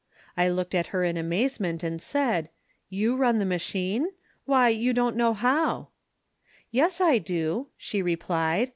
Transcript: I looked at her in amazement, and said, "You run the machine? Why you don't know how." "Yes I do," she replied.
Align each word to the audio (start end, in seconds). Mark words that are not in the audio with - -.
I 0.35 0.49
looked 0.49 0.73
at 0.73 0.87
her 0.87 1.03
in 1.03 1.15
amazement, 1.15 1.83
and 1.83 2.01
said, 2.01 2.49
"You 2.89 3.15
run 3.15 3.37
the 3.37 3.45
machine? 3.45 4.07
Why 4.45 4.69
you 4.69 4.93
don't 4.93 5.15
know 5.15 5.35
how." 5.35 5.89
"Yes 6.71 6.99
I 6.99 7.19
do," 7.19 7.67
she 7.77 8.01
replied. 8.01 8.69